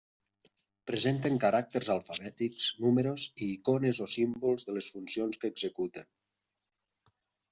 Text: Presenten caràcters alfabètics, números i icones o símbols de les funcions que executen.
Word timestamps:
Presenten 0.91 1.35
caràcters 1.43 1.89
alfabètics, 1.95 2.65
números 2.85 3.25
i 3.47 3.51
icones 3.57 4.01
o 4.05 4.09
símbols 4.15 4.67
de 4.69 4.75
les 4.79 4.89
funcions 4.97 5.41
que 5.43 5.51
executen. 5.53 6.09